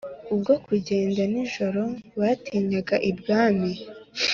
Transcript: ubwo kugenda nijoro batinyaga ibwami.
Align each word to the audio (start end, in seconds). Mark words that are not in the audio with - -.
ubwo 0.33 0.53
kugenda 0.65 1.21
nijoro 1.31 1.81
batinyaga 2.19 2.95
ibwami. 3.11 3.71